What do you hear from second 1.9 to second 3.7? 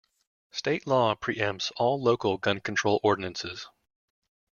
local gun control ordinances.